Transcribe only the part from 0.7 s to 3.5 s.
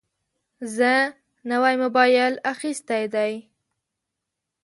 زه نوی موبایل اخیستی دی.